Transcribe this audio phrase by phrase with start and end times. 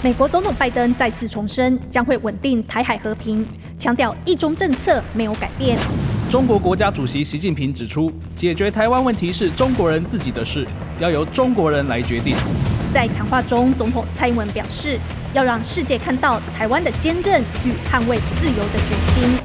[0.00, 3.44] 美国总统拜登再次重申将会稳定台海和平，
[3.76, 5.76] 强调一中政策没有改变。
[6.30, 10.64] 中国国家主席习近平指出，解决台湾问题是中国人自己的事，
[11.00, 12.36] 要由中国人来决定。
[12.94, 15.00] 在谈话中，总统蔡英文表示，
[15.34, 19.40] 要让世界看到台湾的坚韧与捍卫自由的决心。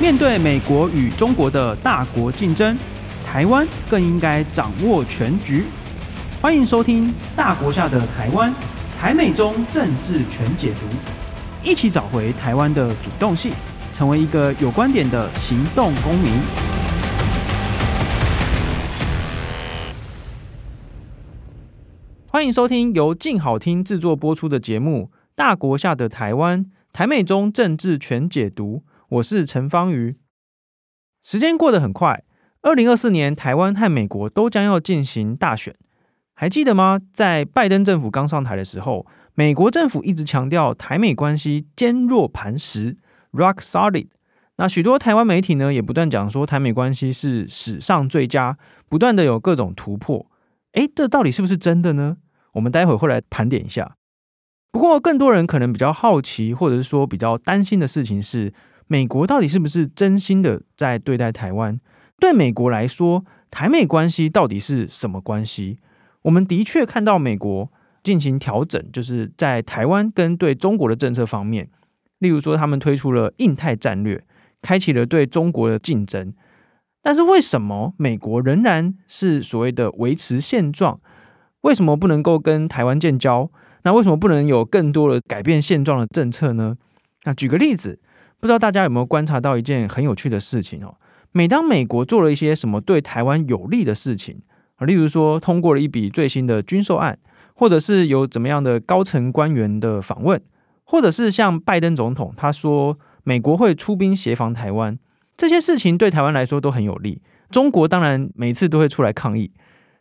[0.00, 2.74] 面对美国与中国的大国竞争，
[3.22, 5.64] 台湾更应该掌握全局。
[6.46, 8.54] 欢迎收听《大国下的台湾》，
[8.96, 10.86] 台美中政治全解读，
[11.68, 13.52] 一起找回台湾的主动性，
[13.92, 16.32] 成为一个有观点的行动公民。
[22.28, 28.84] 欢迎收听由静好听制作播出的节目《大国下的台湾》，台美中政治全解读。
[29.08, 30.16] 我是陈芳瑜。
[31.24, 32.22] 时间过得很快，
[32.62, 35.74] 二零二四年台湾和美国都将要进行大选，
[36.38, 37.00] 还记得吗？
[37.14, 42.98] 在拜登政府刚上台的时候，美国政府一直强调台美关系坚若磐石
[43.32, 44.08] （rock solid）。
[44.56, 50.26] 那许多台湾媒体呢，也不断讲说台美关系是史上最佳，不断的有各种突破。
[50.72, 52.18] 诶，这到底是不是真的呢？
[52.52, 53.96] 我们待会会来盘点一下。
[54.70, 58.52] 不过，更多人可能比较好奇，或者是说比较担心的事情是。
[58.88, 61.80] 美国到底是不是真心的在对待台湾？
[62.20, 65.80] 对美国来说，台美关系到底是什么关系？
[66.26, 67.70] 我们的确看到美国
[68.02, 71.70] 进行调整，就是在台湾跟对中国的政策方面，
[72.18, 74.24] 例如说他们推出了印太战略，
[74.60, 76.34] 开启了对中国的竞争。
[77.00, 81.00] 但是为什么美国仍然是所谓的维持现状？
[81.60, 83.48] 为什么不能够跟台湾建交？
[83.82, 86.76] 那为什么不能有更多的改变现状的政策呢？
[87.24, 88.00] 那举个例子。
[88.38, 90.96] 不知道大家有没有观察到一件很有趣的事情哦？
[91.32, 94.42] 每当美国做了一些什么对台湾有利的事情，
[94.76, 97.18] 啊例如说通过了一笔最新的军售案，
[97.54, 100.40] 或者是有怎么样的高层官员的访问，
[100.84, 104.98] 或者是像拜登总统他说美国会出兵协防台湾，
[105.36, 107.20] 这些事情对台湾来说都很有利。
[107.50, 109.50] 中国当然每次都会出来抗议，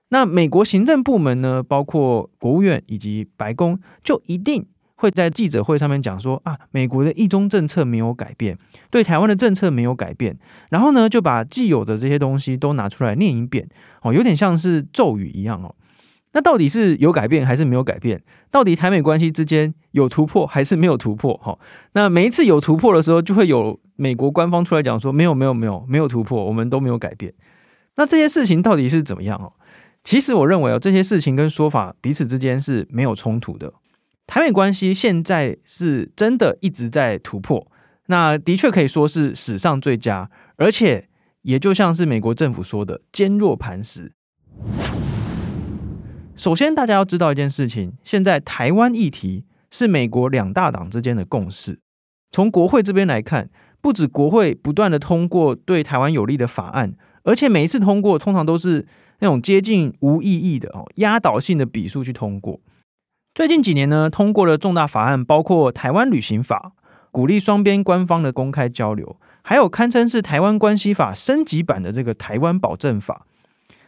[0.09, 4.65] 那美国行政部门呢，包括国务院以及白宫，就一定。
[4.95, 8.57] 会在记者会上面讲说啊，美国的一中政策没有改变，
[8.89, 10.37] 对台湾的政策没有改变，
[10.69, 13.67] 然后呢就把既有的这些东西都拿出来念一遍，
[14.01, 15.75] 哦，有点像是咒语一样哦。
[16.31, 18.21] 那到底是有改变还是没有改变？
[18.51, 21.37] 到底台美关系之间有突破还是没有突破？
[21.37, 21.57] 哈，
[21.93, 27.33] 那每一次有突破的时候，就会有美国官方出来讲说没有没有没有没有突破，我们都没有改变。
[27.95, 29.53] 那这些事情到底是怎么样哦？
[30.03, 33.73] 其实我认为哦，这些事情跟说法彼此之间是没有冲突的。
[34.27, 37.67] 台美关系现在是真的一直在突破，
[38.07, 41.07] 那的确可以说是史上最佳，而且
[41.43, 44.13] 也就像是美国政府说的“坚若磐石”。
[46.35, 51.79] 首先，大家要知道一件事情：现在台湾议题是美国两大党之间的共识。
[52.31, 53.49] 从国会这边来看，
[53.79, 58.85] 不止国会不断的通过对台湾有利的法案，而且每一次通过，通常都是
[59.19, 62.59] 那种接近无意义的哦，压倒性的比数去通过。
[63.35, 66.71] 最近几年呢，通过了重大法案，包括《台湾旅行法》，
[67.11, 73.25] 鼓励双边官方的公开交流，还有堪称是台湾关系法升级版的这个《台湾保证法》。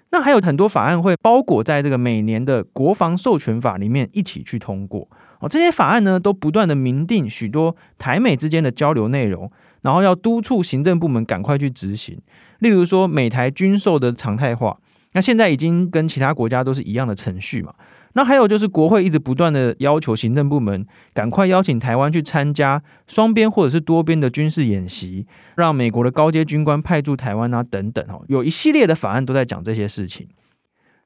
[0.09, 5.07] 那还有很多法案会包裹在这个每年的国防授权法里面一起去通过。
[5.39, 9.49] 哦，这些法案呢，都不断的明定许多台美之间的交流内容，
[9.81, 12.19] 然后要督促行政部门赶快去执行。
[12.59, 14.77] 例如说，美台军售的常态化，
[15.13, 17.73] 那现在已经跟其他国家都是一样的程序嘛。
[18.13, 30.27] 那还有就是，国会一直不断的要求行政部门赶快邀请台湾去参加双边或者是多边的军事演习，让美国的高阶军官派驻台湾啊等等哦，有一系列的法案都在讲这些事情。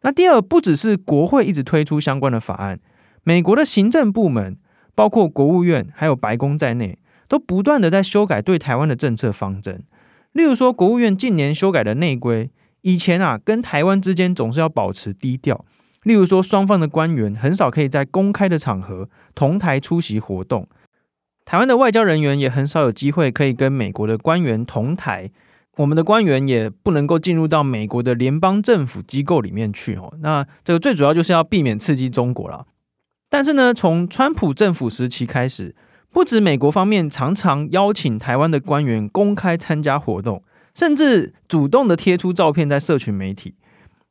[0.03, 2.79] 那第二，不只是国会一直推出相关的法案，
[3.23, 4.57] 美国的行政部门，
[4.95, 6.97] 包括国务院还有白宫在内，
[7.28, 9.83] 都不断的在修改对台湾的政策方针。
[10.31, 12.50] 例如说，国务院近年修改的内规，
[12.81, 15.66] 以前啊跟台湾之间总是要保持低调。
[16.03, 20.68] 例如说，双方的官员很少可以在公开的场合同台出席活动，
[21.45, 25.30] 台湾的外交人员也很少有机会可以跟美国的官员同台，
[25.77, 30.13] 我们的官员也不能够进入到美国的联邦政府机构里面去哦。
[30.21, 32.65] 那这个最主要就是要避免刺激中国了。
[33.30, 35.75] 但是呢，从川普政府时期开始，
[36.12, 40.44] 不止美国方面常常邀请台湾的官员公开参加活动，
[40.74, 43.54] 甚至主动的贴出照片在社群媒体。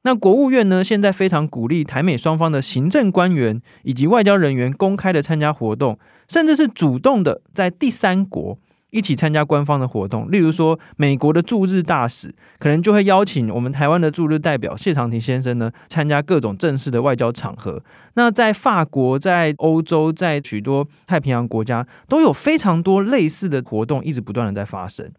[0.02, 8.58] 那国务院呢，现在非常鼓励台美双方的行政官员以及外交人员公开的参加活动，甚至是主动的在第三国
[8.90, 17.82] 一起参加官方的活动，例如说美国的驻日大使可能就会邀请我们台湾的驻日代表谢长廷先生呢，参加各种正式的外交场合。
[18.14, 25.12] 那在法国、在欧洲、在许多太平洋国家，都有非常多类似的活动，一直不断的在发生。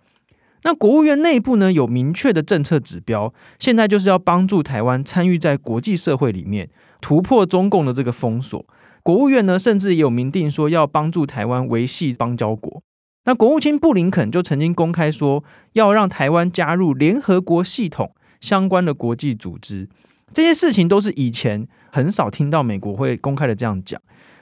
[0.64, 6.70] 那国务院内部呢，有明确的政策指标，现在就是要帮助台湾参与在国际社会里面，
[7.02, 8.66] 突破中共的这个封锁。
[9.02, 12.84] 国务院呢，甚至也有明定说要帮助台湾维系邦交国。
[13.26, 15.44] 那国务卿布林肯就曾经公开说，
[15.74, 19.90] 要让台湾加入联合国系统相关的国际组织。
[20.34, 24.00] 这些事情都是以前很少听到美国会公开的这样讲。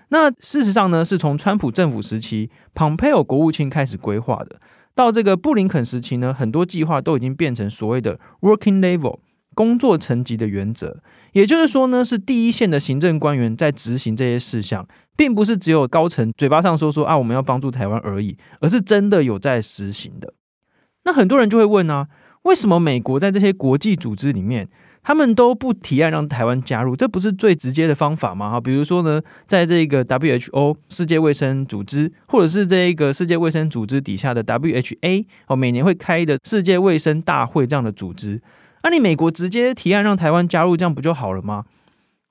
[0.10, 4.60] 那事实上呢，是从川普政府时期，蓬佩奥国务卿开始规划的。
[4.99, 9.19] 到这个布林肯时期呢，很多计划都已经变成所谓的 working level
[9.55, 11.01] 工作层级的原则，
[11.31, 14.85] 也就是说呢，是第一线的行政官员在执行这些事项，
[15.15, 20.33] 并不是只有高层嘴巴上说说啊，我们要帮助台湾而已，而是真的有在实行的。
[21.05, 22.09] 那很多人就会问啊，
[22.43, 24.67] 为什么美国在这些国际组织里面，
[25.03, 28.51] 他们都不提案让台湾加入，这不是最直接的方法吗？
[28.51, 38.41] 哈，比如说呢，在这个 WHO 世界卫生组织，或者是这一个世界卫生组织底下的 WHA 哦，每年会开的世界卫生大会这样的组织，
[38.83, 41.65] 那你美国直接提案让台湾加入，这样不就好了吗？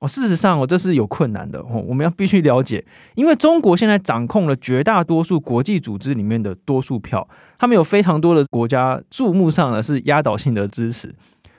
[0.00, 2.84] 哦，事实上哦，这是有困难的哦，我们要必须了解，
[3.16, 7.28] 因为中国现在掌控了绝大多数国际组织里面的多数票，
[7.58, 11.12] 他们有非常多的国家注目上呢是压倒性的支持。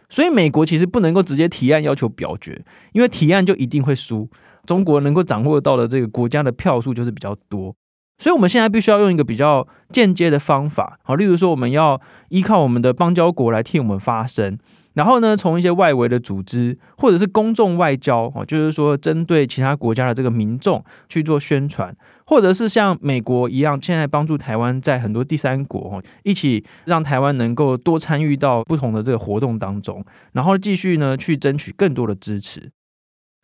[0.10, 4.30] 所以美国其实不能够直接提案要求表决，因为提案就一定会输。
[4.66, 7.74] 中国能够掌握到的这个国家的票数就是比较多，
[8.18, 14.58] 所以我们现在必须要用一个比较间接的方法，好，例如说我们要依靠我们的邦交国来替我们发声。
[14.94, 21.96] 然后呢，从一些外围的组织或者是公众外交哦，就是说针对其他国家的这个民众去做宣传，
[22.26, 30.04] 或者是像美国一样，现在帮助台湾在很多第三国哦，一起让台湾能够多参与到不同的这个活动当中，
[30.34, 32.72] 然后继续呢去争取更多的支持。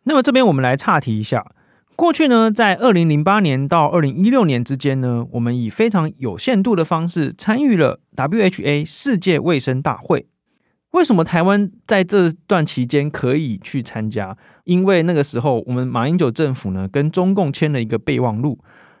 [0.04, 1.52] 那么这边我们来岔题一下，
[1.94, 10.26] 过去呢，在二零零八年到二零一六年之间呢，我们以非常有限度的方式参与了 WHA 世界卫生大会。
[10.92, 14.36] 为什么台湾在这段期间可以去参加？
[14.64, 18.58] 因为那个时候我们马英九政府呢跟中共签了一个备忘录，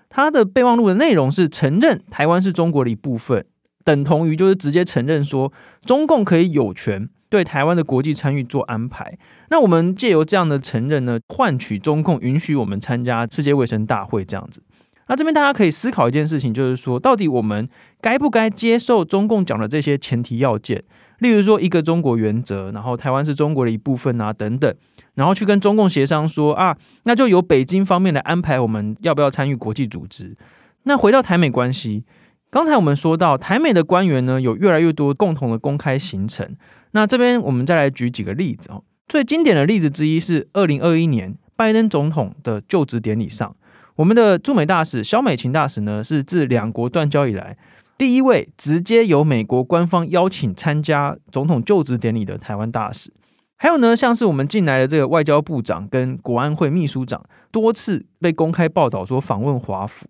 [0.08, 3.46] 它的备忘录的内容是承认台湾是中国的一部分，
[3.82, 5.52] 等同于就是直接承认说
[5.84, 9.18] 中共可以有权对台湾的国际参与做安排。
[9.48, 14.62] 那我们借由这样的承认呢，换取中共允许我们参加世界卫生大会这样子。
[15.08, 17.68] 那这边大家可以思考一件事情，就是说到底我们
[18.00, 20.84] 该不该接受中共讲的这些前提要件？
[21.18, 24.74] 例如说一个中国原则，然后台湾是中国的一部分啊，等等，
[25.14, 30.36] 然后去跟中共协商说啊，那就由北京方面来安排我们要不要参与国际组织。
[30.82, 32.04] 那回到台美关系，
[32.50, 36.56] 刚才我们说到台美的官员呢，有越来越多共同的公开行程。
[36.92, 38.84] 那这边我们再来举几个例子哦。
[39.08, 43.56] 最经典的例子之一是二零二一年拜登总统的就职典礼上，
[43.96, 47.56] 我们的驻美大使萧美琴大使呢，是自两国断交以来。
[47.98, 53.10] 第一位直接由美国官方邀请参加总统就职典礼的台湾大使，
[53.56, 60.06] 还有呢，像是我们进来的这个外交部长跟国安会秘书长，多次被公开报道说访问华府，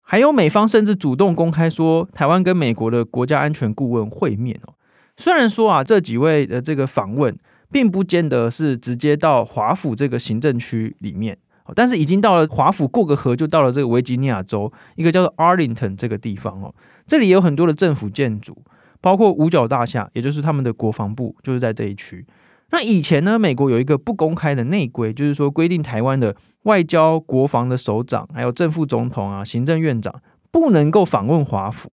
[0.00, 4.72] 还有美方甚至主动公开说台湾跟美国的国家安全顾问会面哦。
[5.18, 7.36] 虽然说啊，这几位的这个访问
[7.70, 11.36] 并不见得是直接到华府这个行政区里面，
[11.74, 16.74] 但是已经到了华府，过个河就到了这个维吉尼亚州一个叫做 Arlington 这个地方哦。
[17.06, 18.64] 这里有很多的政府建筑，
[19.00, 22.26] 包括五角大厦，也就是他们的国防部，就是在这一区。
[22.70, 26.34] 那以前呢，美国有一个不公开的内规，就是说规定台湾的
[26.64, 30.20] 外交、国防的首长，还有正副总统啊、行政院长
[30.50, 31.88] 不能够访问华府。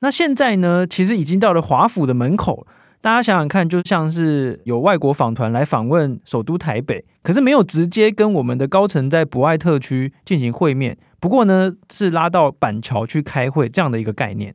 [0.00, 2.66] 那现在呢，其实已经到了华府的门口，
[3.02, 10.96] 大家想想看，就像是有外国访团来访问首都台北，可是没有直接跟我们的高层在博爱特区进行会面。
[11.18, 14.54] 不过呢，是拉到板桥去开会这样的一个概念。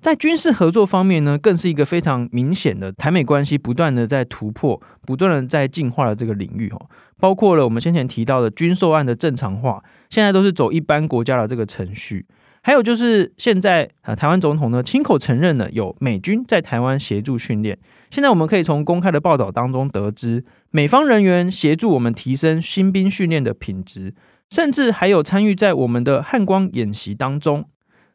[0.00, 6.90] 在军事合作方面呢，更是一个非常明显的台美关系不断的在突破、不断的在进化的这个领域哦。
[7.16, 12.26] 包括了我们先前提到的军售案的正常化，现在都是走一般国家的这个程序。
[12.62, 17.78] 还有就是现在啊，台湾总统呢亲口承认了有美军在台湾协助训练。
[18.10, 24.14] 现在我们可以从公开的报道当中得知，美方人员协助我们提升新兵训练的品质。
[24.50, 27.68] 甚至还有参与在我们的汉光演习当中。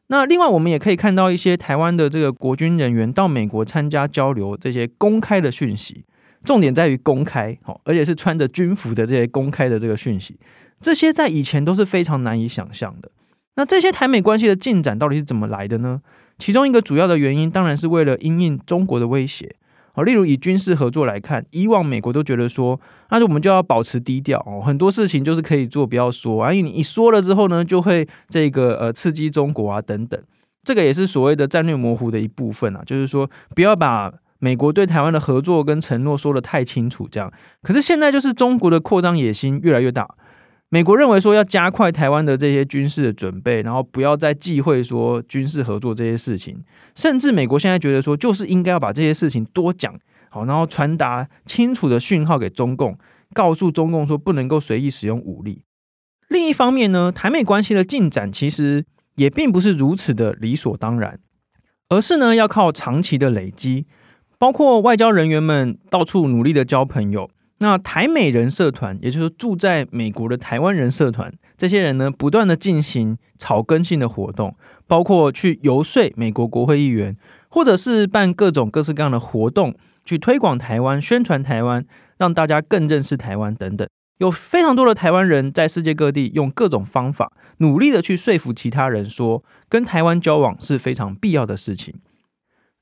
[0.08, 6.04] 那另外，我们也可以看到一些台湾的这个国军人员到美国参加交流，这些公开的讯息，
[6.44, 10.38] 重点在于公开，而且是穿着军服的这些公开的这个讯息，
[10.82, 13.10] 这些在以前都是非常难以想象的。
[13.55, 16.01] 那这些台美关系的进展到底是怎么来的呢？
[16.38, 19.55] 其中一个主要的原因，当然是为了因应中国的威胁。
[19.93, 22.77] 哦，例如以军事合作来看，以往美国都觉得说，
[23.09, 30.21] 那就我们就要保持低调哦，很多事情就是可以做，不要说啊，因为你一说了之后呢，就会这个呃刺激中国啊等等。
[30.65, 37.31] 这个也是所谓的战略模糊的一部分啊，就是说不要把美国对台湾的合作跟承诺说得太清楚，这样。
[37.63, 40.05] 可是现在就是中国的扩张野心越来越大。
[40.69, 46.63] 美国认为说要加快台湾的这些军事的准备，然后不要再忌讳说军事合作这些事情，
[46.95, 49.98] 甚至美国现在觉得说就是应该要把这些事情多讲
[50.29, 52.98] 好，然后传达清楚的讯号给中共，
[53.34, 55.62] 告诉中共说不能够随意使用武力。
[56.27, 58.84] 另一方面呢，台美关系的进展其实
[59.15, 61.19] 也并不是如此的理所当然，
[61.89, 63.86] 而是呢要靠长期的累积，
[64.39, 67.29] 包括外交人员们到处努力的交朋友。
[67.59, 74.55] 那台美人社团，也就是住在美国的台湾人社团，这些人呢，不断的进行草根性的活动，
[74.88, 77.15] 包括去游说美国国会议员，
[77.50, 81.85] 或者是办各种各式各样的活动，去推广台湾、宣传台湾，
[82.17, 83.88] 让大家更认识台湾等等。
[84.17, 91.95] 有非常多的台湾人在世界各地用各种方法，努力的去说服其他人说，跟台湾交往是非常必要的事情。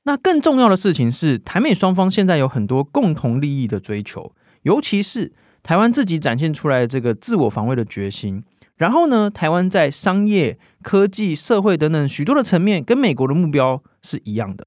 [0.03, 4.33] 那更重要的事情是，台美双方现在有很多共同利益的追求。
[4.63, 8.43] 尤其是台湾自己展现出来的这个自我防卫的决心，
[8.75, 14.65] 然后呢，台湾在商业、科技、社会等等许多的层面，跟美国的目标是一样的。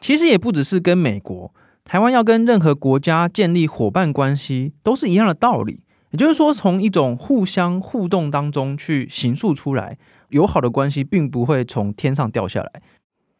[0.00, 5.80] 其实也不只是跟美国，台湾要跟任何国家建立伙伴关系，都是一样的道理。
[6.10, 12.82] 也就是说，从一种互相互动当中去形塑出来，友好的关系并不会从天上掉下来。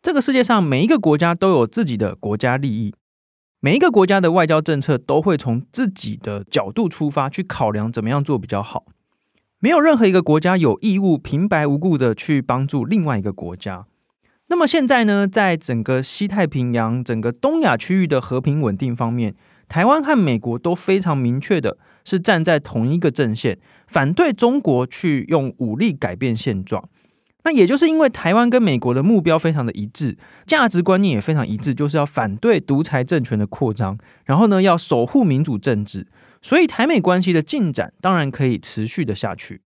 [0.02, 2.93] 这个世界上每一个国家都有自己的国家利益。
[3.64, 8.85] 每一个国家的外交政策都会从自己的角度出发去考量怎么样做比较好。
[9.59, 13.87] 没有任何一个国家有义务平白无故的去帮助另外一个国家。
[14.49, 19.35] 那么现在呢，在整个西太平洋、整个东亚区域的和平稳定方面，
[19.66, 26.87] 台湾和美国都非常明确的是站在同一个阵线，反对中国去用武力改变现状。
[27.44, 36.06] 那也就是因为台湾跟美国的目标非常的一致，价值观念也非常一致，就是要反对独裁政权的扩张，然后呢，要守护民主政治，
[36.40, 39.60] 所以台美关系的进展当然可以持续的下去。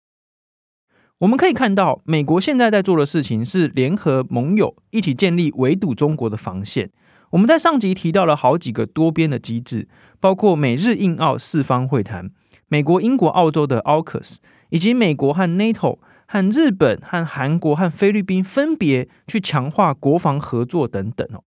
[1.19, 6.91] 我们可以看到，美国现在在做的事情是联合盟友一起建立围堵中国的防线。
[7.31, 9.89] 我们在上集提到了好几个多边的机制，
[10.21, 12.31] 包括美日印澳四方会谈、
[12.69, 14.37] 美国、英国、澳洲的 AUKUS，
[14.69, 15.99] 以及美国和 NATO。
[16.27, 21.43] 和日本、和韩国、和菲律宾分别去强化国防合作等等哦。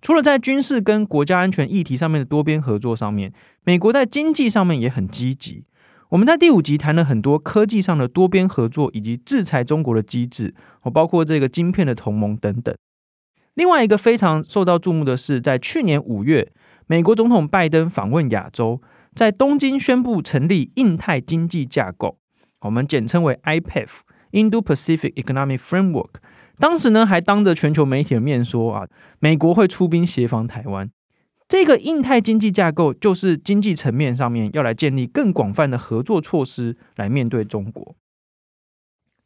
[0.00, 3.32] 除了在军事跟国家安全议题上面的多边合作上面，
[3.64, 5.64] 美国在经济上面也很积极。
[6.10, 12.74] 我们在第五集谈了很多科技上的多边合作以及制裁中国的机制，哦，包括这个晶片的同盟等等。
[13.54, 16.52] 另外一个非常受到注目的是，在去年五月，
[16.86, 18.82] 美国总统拜登访问亚洲，
[19.14, 22.18] 在东京宣布成立印太经济架构。
[22.64, 26.10] 我们简称为 IPEF（Indo-Pacific Economic Framework）。
[26.58, 30.90] 当时呢，还当着全球媒体的面说啊，美国会出兵协防台湾。
[31.46, 37.94] 这个印太经济架构就是经济层面上面要来建立更广泛的合作措施来面对中国。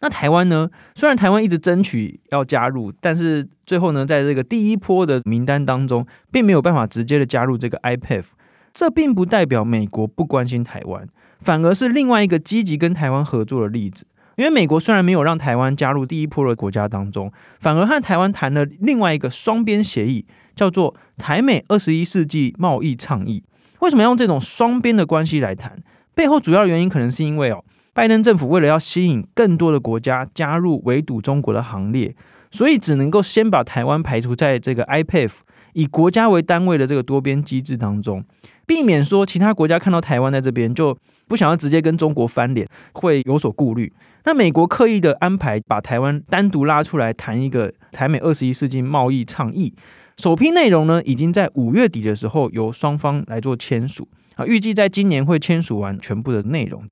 [0.01, 0.71] 那台湾呢？
[0.95, 8.27] 虽然台湾一直争取要加入，但是最后呢，在这个第一波的名单当中，并没有办法直接的加入这个 IPF。
[8.73, 11.09] 这并不代表美国不关心台湾。
[11.41, 23.43] 反而是另外一个积极跟台湾合作的例子，因为美国虽然没有让台湾加入第一波的国家当中，反而和台湾谈了另外一个双边协议，叫做台美二十一世纪贸易倡议。
[23.81, 25.83] 为什么要用这种双边的关系来谈？
[26.15, 32.15] 背后主要的原因可能是因为哦，拜登政府为了要吸引更多的国家加入围堵中国的行列，
[32.51, 35.31] 所以只能够先把台湾排除在这个 IPF
[35.79, 38.25] 以国家为单位的这个多边机制当中，
[38.67, 40.99] 避免说其他国家看到台湾在这边就。
[41.29, 43.93] 不想要直接跟中国翻脸，会有所顾虑。
[44.25, 49.75] 那美国刻意的安排，把台湾单独拉出来谈一个台美二十一世纪贸易倡议，
[50.17, 56.83] 首批内容呢，已经在五月底的时候由双方来做签署啊，预计在今年会签署完全部的内容。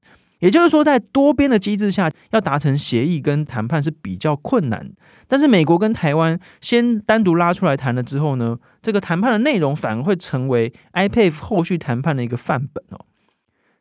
[0.41, 4.93] 也就是说，在多边的机制下，要达成协议跟谈判是比较困难。
[5.27, 13.07] 但是美国跟台湾先单独拉出来谈了之后呢，这个谈判的内容反而会成为 IPF 后续谈判的一个范本哦。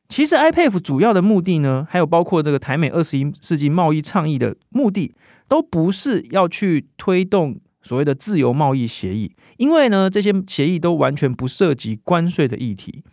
[0.07, 5.13] 其实，IPF 主要的目的呢，还有包括这个台美二十一世纪贸易倡议的目的，
[5.47, 13.03] 都不是要去推动所谓的自由贸易协议，因为呢，这些协议都完全不涉及关税的议题。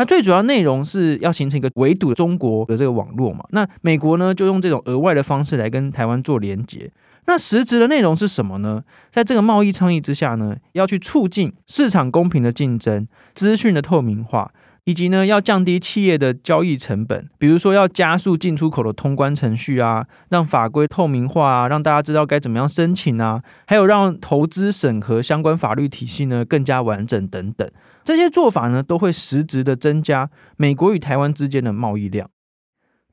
[0.00, 3.44] 那最主要内容是要形成一个围堵中国的这个网络嘛。
[3.50, 6.90] 那美国呢，就用这种额外的方式来跟台湾做连接。
[7.26, 8.82] 那实质的内容是什么呢？
[9.10, 14.50] 在这个贸易倡议之下呢，要去促进市场公平的竞争、资讯的透明化。
[14.84, 27.70] 以及呢，要降低企业的交易成本，比如说要加速进出口的通关程序啊，让法规透明化啊，让大家知道该怎么样申请啊，还有让投资审核相关法律体系呢更加完整等等，
[28.02, 32.30] 这些做法呢都会实质的增加美国与台湾之间的贸易量。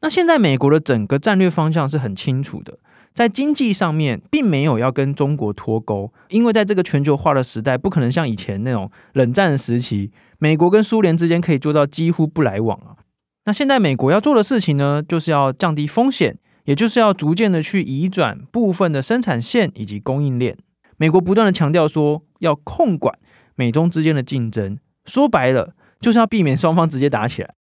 [0.01, 2.77] 那现在美国的整个战略方向是很清楚的。
[3.17, 13.01] 在经济上面，并没有要跟中国脱钩，因为在这个全球化的时代，不可能像以前那种冷战时期，美国跟苏联之间可以做到几乎不来往啊。
[13.45, 20.55] 那现在美国要做的事情呢，就是要降低风险，也就是要逐渐的去移转部分的生产线以及供应链。
[20.97, 23.17] 美国不断的强调说，要控管
[23.55, 27.55] 美中之间的竞争，说白了，就是要避免双方直接打起来。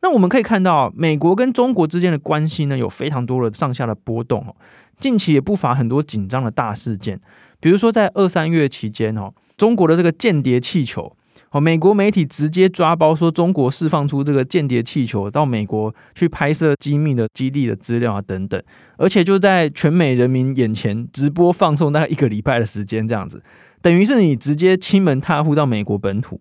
[0.00, 4.54] 那我们可以看到，美国跟中国之间的关系呢，有非常多的上下的波动哦。
[5.00, 7.20] 近期也不乏很多紧张的大事件，
[7.60, 11.16] 比如说在二三月期间哦，中国的这个间谍气球
[11.50, 18.60] 哦，美国媒体直接抓包说中国释放出这个间谍气球到美国去拍摄机密的基地的资料啊等等，
[18.96, 23.42] 而且就在全美人民眼前直播放送大概一个礼拜的时间，这样子，
[23.80, 26.40] 等于是你直接亲门踏户到美国本土。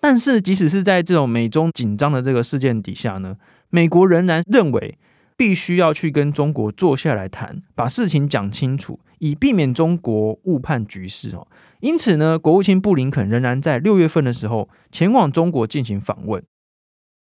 [0.00, 3.36] 但是，即使是在这种美中紧张的这个事件底下呢，
[3.70, 4.98] 美国仍然认为
[5.36, 11.48] 必须要去跟中国坐下来谈，把事情讲清楚，以避免中国误判局势哦。
[11.80, 16.42] 因此呢，国务卿布林肯仍然在六月份的时候前往中国进行访问。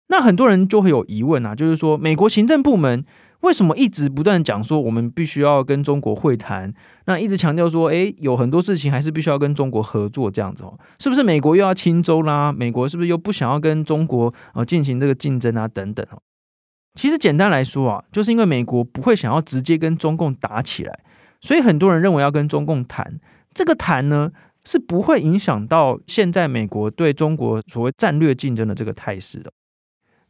[0.08, 3.06] 那很多人就会有疑问啊，就是说，美国行政部门。
[3.44, 6.74] 为什么一直不断讲说我们必须要跟中国会谈？
[7.06, 12.54] 那一直强调说，诶，有很多事情还是必须要跟中国合作这样子哦，是不是美国又要亲中啦？
[12.54, 15.68] 美国是不是又不想要跟中国呃进行这个竞争啊？
[15.68, 16.20] 等等哦。
[16.96, 21.00] 其实简单来说啊，就是因为美国不会想要直接跟中共打起来，
[21.42, 23.20] 所以很多人认为要跟中共谈，
[23.54, 24.32] 这个谈呢
[24.64, 29.52] 是不会影响到现在美国对中国所谓战略竞争的这个态势的。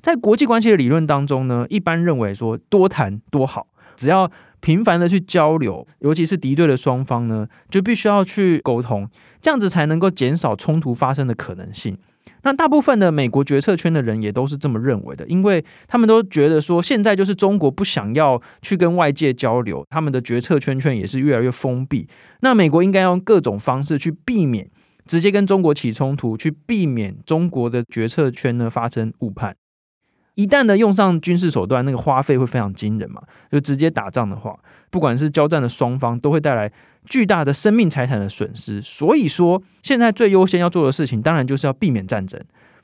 [0.04, 4.30] 在国际关系的理论当中呢，一般认为说多谈多好，只要
[4.60, 9.10] 频繁的去交流，尤其是敌对的双方呢，就必须要去沟通，
[9.42, 11.98] 这样子才能够减少冲突发生的可能性。
[12.42, 22.10] 那大部分的美国决策圈的人也都是这么认为的，因为他们都觉得说，现在就是中国不想要去跟外界交流，他们的决策圈圈也是越来越封闭。
[22.42, 24.70] 那美国应该用各种方式去避免
[25.06, 29.56] 直接跟中国起冲突，去避免中国的决策圈呢发生误判。
[30.36, 33.22] 一旦呢用上军事手段，那个花费会非常惊人嘛。
[33.52, 34.58] 就直接打仗的话，
[34.90, 36.72] 不管是交战的双方，都会带来
[37.06, 38.82] 巨大的生命财产的损失。
[38.82, 42.42] 所以说，现在最优先要做的事情，当然就是要避免战争。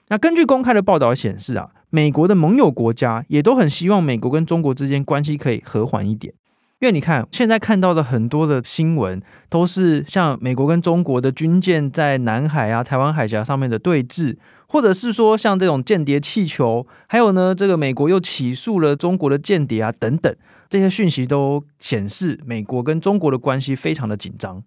[0.10, 6.34] 那根据公开的报道显示啊，美国的盟友国家也都很希望美国跟中国之间关系可以和缓一点。
[6.80, 20.34] 因为你看，现在看到的很多的新闻，都是像美国跟中国的军舰在南海啊、台湾海峡上面的对峙，或者是说像这种间谍气球，还有呢，这个美国又起诉了中国的间谍啊等等，
[20.70, 24.64] 这些讯息都显示美国跟中国的关系非常的紧张。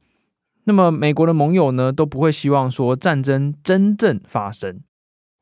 [0.64, 4.80] 那么美国的盟友呢，都不会希望说战争真正发生，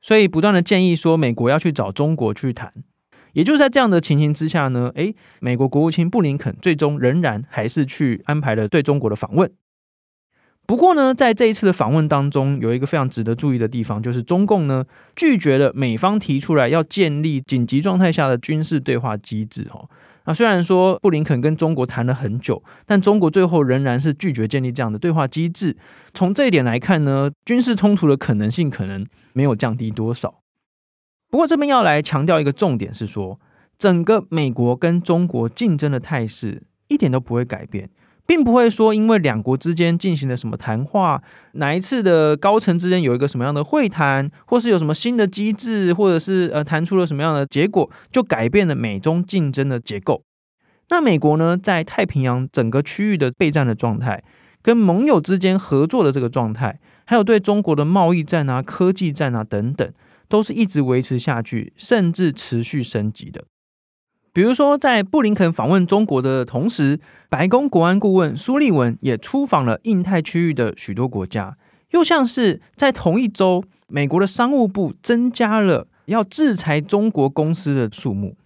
[0.00, 2.72] 所以不断的建议说美国要去找中国去谈。
[3.32, 9.50] 也就是在这样的情形之下呢，诶，美国国务卿布林肯最终仍然还是去安排了对中国的访问。
[10.66, 14.84] 不过呢，在这一次的访问当中，有一个非常值得注意的地方，就是中共呢
[15.16, 19.66] 拒绝了美方提出来要建立紧急状态下的军事对话机制。
[19.72, 19.90] 哦，
[20.26, 25.76] 那虽然说布林肯跟中国谈了很久，但中国最后仍然是拒绝建立这样的对话机制。
[26.14, 30.40] 从这一点来看呢，军事冲突的可能性可能没有降低多少。
[31.30, 33.38] 不过这边要来强调一个重点是说，
[33.78, 37.88] 整个美国跟中国竞争的态势一点都不会改变，
[38.26, 50.24] 并不会说因为两国之间进行了什么谈话，哪一次的高层之间有一个什么样的会谈，或是有什么新的机制，或者是呃谈出了什么样的结果，就改变了美中竞争的结构。
[50.88, 54.24] 那美国呢，在太平洋整个区域的备战的状态，
[54.60, 59.88] 跟盟友之间合作的这个状态，还有对中国的贸易战啊、科技战啊等等。
[60.30, 63.44] 都是一直维持下去，甚至持续升级的。
[64.32, 71.58] 比如说，在布林肯访问中国的同时，白宫国安顾问苏利文也出访了印太区域的许多国家。
[71.90, 78.36] 又像是在同一周，美国的商务部增加了要制裁中国公司的数目。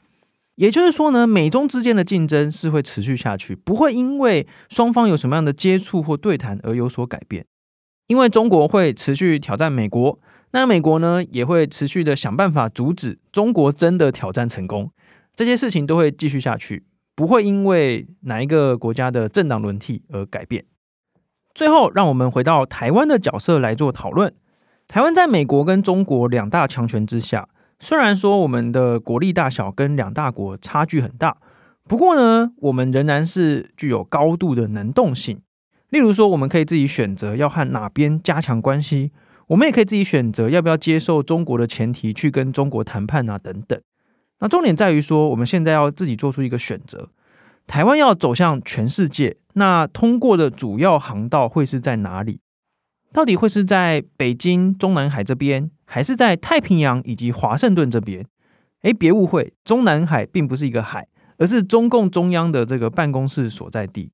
[0.55, 7.45] 也就是说呢，美中之间的竞争是会持续下去，不会因为双方有什么样的接触或对谈而有所改变。
[8.07, 10.19] 因为中国会持续挑战美国。
[10.55, 14.93] 那美国呢，也会持续的想办法阻止中国真的挑战成功。
[15.35, 16.85] 这些事情都会继续下去，
[17.17, 20.65] 不会因为哪一个国家的政党轮替而改变。
[21.57, 24.33] 最后，让我们回到台湾的角色来做讨论。
[24.87, 27.49] 台湾在美国跟中国两大强权之下，
[27.81, 31.37] 虽然说我们的国力大小跟两大国差距很大，
[31.89, 35.41] 不过呢，我们仍然是具有高度的能动性。
[35.91, 39.11] 例如说，我们可以自己选择要和哪边加强关系，
[39.49, 43.81] 我们也可以自己选择要不要接受中国的前提去跟中国谈判啊，等等。
[44.41, 47.11] 那重点在于说，我们现在要自己做出一个选择。
[47.67, 52.41] 台湾要走向全世界，那通过的主要航道会是在哪里？
[53.13, 58.27] 到底会是在北京、中南海这边，还是在太平洋以及华盛顿这边？
[58.83, 61.07] 诶，别误会，中南海并不是一个海，
[61.39, 64.11] 而是中共中央的这个办公室所在地。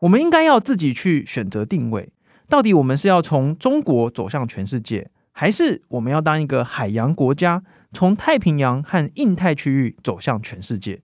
[0.00, 2.10] 我们应该要自己去选择定位，
[2.50, 11.02] 到底我们是要从中国走向全世界，还是我们要当一个海洋国家，从太平洋和印太区域走向全世界？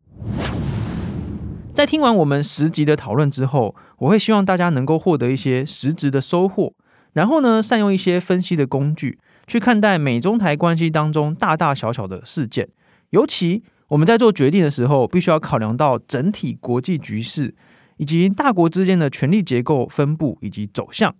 [1.74, 6.72] 在听完我们十集的讨论之后，我会希望大家能够获得一些实质的收获。
[7.12, 12.70] 然后呢，善用一些分析的工具去看待美中台关系当中大大小小的事件，
[13.10, 17.54] 尤其我们在做决定的时候，必须要考量到整体国际局势
[17.98, 21.14] 以及大国之间的权力结构分布以及走向。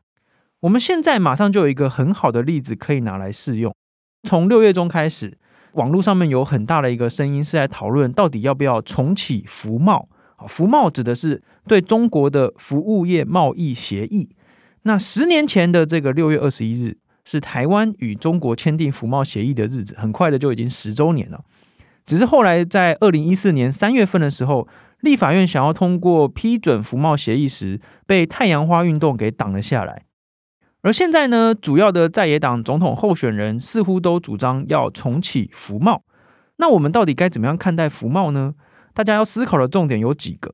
[0.65, 3.75] 我们现在马上就有一个很好的例子可以拿来试用。
[4.27, 5.37] 从六月中开始，
[5.73, 10.09] 网络上面有很大的一个声音是在讨论到底要不要重启服贸。
[10.49, 14.31] 服贸指的是对中国的服务业贸易协议。
[14.83, 16.97] 那十年前的这个六月二十一日
[17.27, 21.45] 是台湾与中国签订服贸协议的日子，很快的就已经十周年了。
[22.07, 24.67] 只是后来在二零一四年三月份的时候，
[25.03, 30.04] 立法院想要通过批准服贸协议时，被太阳花运动给挡了下来。
[30.85, 36.03] 而现在呢，主要的在野党总统候选人似乎都主张要重启服贸。
[36.59, 38.53] 那我们到底该怎么样看待服贸呢？
[38.93, 40.53] 大家要思考的重点有几个。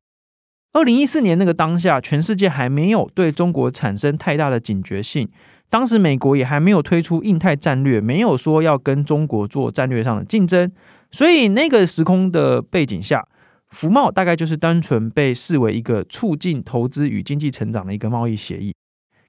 [0.72, 5.28] 二零一四年那个当下，全世界还没有对中国产生太大的警觉性。
[5.68, 10.70] 当时美国也还没有推出印太战略，没有说要跟中国做战略上的竞争。
[11.10, 13.26] 所以那个时空的背景下，
[13.70, 18.72] 服贸大概就是单纯被视为一个促进投资与经济成长的一个贸易协议。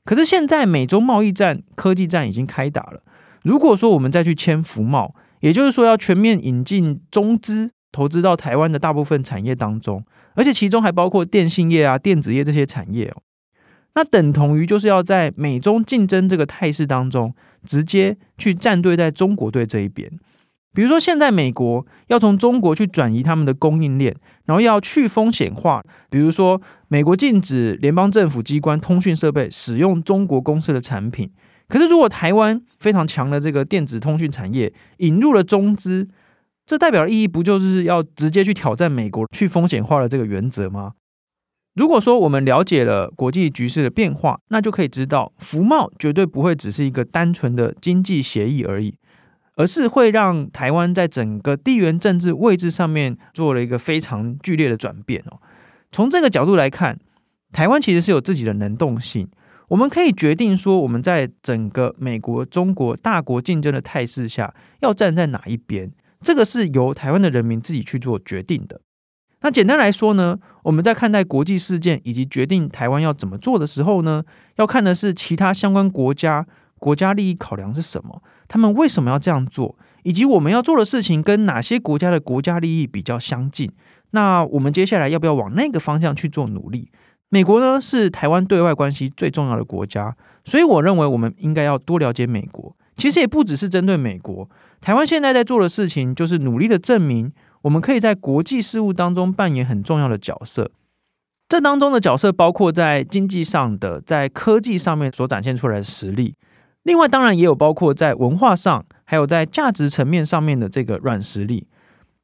[0.03, 3.01] 可是现在美中贸易战、科技战已经开打了。
[3.43, 7.71] 如果说我们再去签服贸，也就是说要全面引进中资。
[7.93, 13.21] 投资到台湾的大部分产业当中，而且其中还包括电信业啊、电子业这些产业哦。
[13.95, 17.35] 那等同于就是要在美中竞争这个态势当中，
[17.65, 20.09] 直接去站队在中国队这一边。
[20.73, 25.83] 比如说，现在美国要从中国去转移他们的供应链，然后要去风险化。
[26.09, 31.29] 比如说，美国禁止联邦政府机关通讯设备使用中国公司的产品。
[31.67, 36.07] 可是，如果台湾非常强的这个电子通讯产业引入了中资，
[36.65, 40.93] 这代表的意义不就是要直接去挑战美国去风险化的这个原则吗？
[41.73, 48.93] 如果说我们了解了国际局势的变化，那就可以知道，服贸绝对不会只是一个单纯的经济协议而已，
[49.55, 55.39] 而是会让台湾在整个地缘政治位置上面做了一个非常剧烈的转变哦。
[55.91, 56.99] 从这个角度来看，
[57.51, 59.29] 台湾其实是有自己的能动性，
[59.67, 65.91] 我们可以决定说，我们在整个美国、中国大国竞争的态势下，要站在哪一边。
[66.21, 68.81] 这个是由台湾的人民自己去做决定的。
[69.41, 74.23] 那简单来说呢，我们在看待国际事件以及决定台湾要怎么做的时候呢，
[74.57, 76.45] 要看的是其他相关国家
[76.81, 83.71] 国家利益考量是什么，他们为什么要这样做，以及我们要做的事情跟哪些国家的国家利益比较相近。
[84.09, 86.89] 那我们接下来要不要往那个方向去做努力？
[87.29, 92.75] 美国呢，是台湾对外关系最重要的国家，所以我认为我们应该要多了解美国。
[92.97, 94.49] 其实也不只是针对美国。
[94.81, 100.71] 台湾现在在做的事情，就是努力的证明，我们可以在国际事务当中扮演很重要的角色。
[101.47, 106.35] 这当中的角色包括在经济上的，在科技上面所展现出来的实力。
[106.83, 111.67] 另外，当然也有包括在文化上，还有在价值层面上面的这个软实力。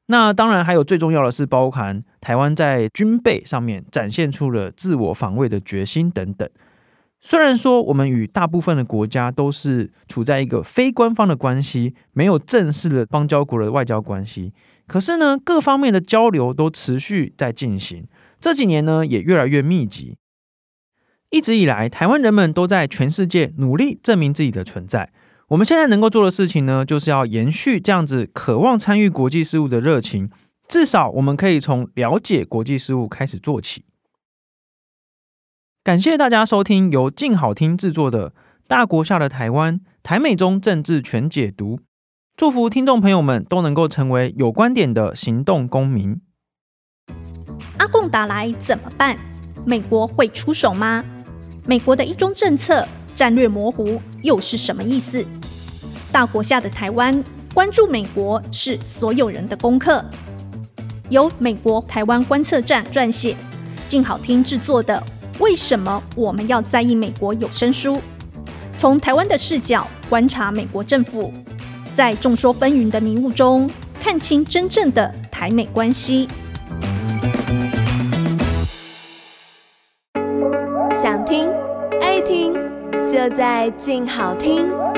[0.07, 6.49] 那当然还有最重要的是，包含台湾在军备上面展现出了自我防卫的决心等等。
[7.19, 14.53] 虽然说我们与大部分的国家都是处在一个非官方的关系，没有正式的邦交国的外交关系，
[14.87, 18.07] 可是呢，各方面的交流都持续在进行。
[18.39, 20.15] 这几年呢，也越来越密集。
[21.29, 25.11] 一直以来，台湾人们都在全世界努力证明自己的存在。
[25.49, 30.29] 我们现在能够做的事情呢，就是要延续这样子渴望参与国际事务的热情。
[30.67, 33.83] 至少，我们可以从了解国际事务开始做起。
[35.83, 38.31] 感谢大家收听由静好听制作的
[38.67, 41.79] 《大国下的台湾》台美中政治全解读。
[42.35, 46.21] 祝福听众朋友们都能够成为有观点的行动公民。
[47.77, 49.17] 阿共打来怎么办？
[49.65, 51.03] 美国会出手吗？
[51.67, 55.23] 美国的一中政策战略模糊又是什么意思？
[56.13, 57.21] 大国下的台湾
[57.53, 60.03] 关注美国是所有人的功课。
[61.09, 63.35] 由美国台湾观测站撰写，
[63.85, 65.03] 静好听制作的
[65.43, 68.01] 《为什么我们要在意美国》有声书，
[68.77, 71.33] 从台湾的视角观察美国政府。
[71.93, 76.29] 在众说纷纭的迷雾中，看清真正的台美关系。
[83.27, 84.96] 就在静好听。